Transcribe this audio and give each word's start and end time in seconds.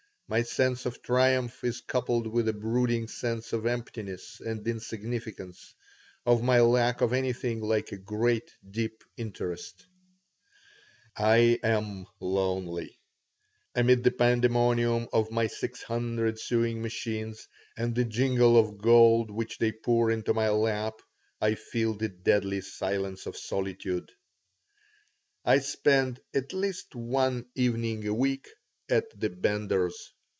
My 0.33 0.43
sense 0.43 0.85
of 0.85 1.01
triumph 1.01 1.61
is 1.61 1.81
coupled 1.81 2.25
with 2.25 2.47
a 2.47 2.53
brooding 2.53 3.09
sense 3.09 3.51
of 3.51 3.65
emptiness 3.65 4.39
and 4.39 4.65
insignificance, 4.65 5.73
of 6.25 6.41
my 6.41 6.61
lack 6.61 7.01
of 7.01 7.11
anything 7.11 7.59
like 7.59 7.91
a 7.91 7.97
great, 7.97 8.49
deep 8.65 9.03
interest 9.17 9.85
I 11.17 11.59
am 11.61 12.05
lonely. 12.21 12.97
Amid 13.75 14.05
the 14.05 14.11
pandemonium 14.11 15.09
of 15.11 15.31
my 15.31 15.47
six 15.47 15.83
hundred 15.83 16.39
sewing 16.39 16.81
machines 16.81 17.45
and 17.75 17.93
the 17.93 18.05
jingle 18.05 18.57
of 18.57 18.77
gold 18.77 19.31
which 19.31 19.57
they 19.57 19.73
pour 19.73 20.09
into 20.11 20.33
my 20.33 20.47
lap 20.47 20.93
I 21.41 21.55
feel 21.55 21.93
the 21.93 22.07
deadly 22.07 22.61
silence 22.61 23.25
of 23.25 23.35
solitude 23.35 24.09
I 25.43 25.59
spend 25.59 26.21
at 26.33 26.53
least 26.53 26.95
one 26.95 27.47
evening 27.53 28.07
a 28.07 28.13
week 28.13 28.47
at 28.89 29.03
the 29.19 29.29
Benders. 29.29 30.13